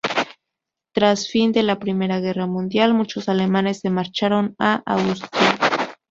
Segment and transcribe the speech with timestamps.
[0.95, 5.29] Tras fin de la Primera Guerra Mundial muchos alemanes se marcharon a Austria.